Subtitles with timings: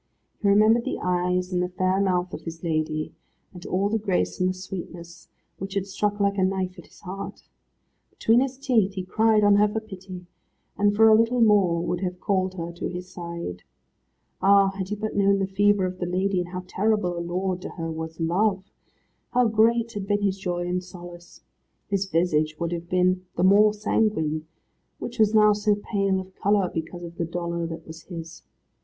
[0.41, 3.13] He remembered the eyes and the fair mouth of his lady,
[3.53, 5.27] and all the grace and the sweetness,
[5.59, 7.43] which had struck like a knife at his heart.
[8.09, 10.25] Between his teeth he cried on her for pity,
[10.75, 13.61] and for a little more would have called her to his side.
[14.41, 17.61] Ah, had he but known the fever of the lady, and how terrible a lord
[17.61, 18.63] to her was Love,
[19.33, 21.43] how great had been his joy and solace.
[21.89, 24.47] His visage would have been the more sanguine,
[24.97, 28.41] which was now so pale of colour, because of the dolour that was his.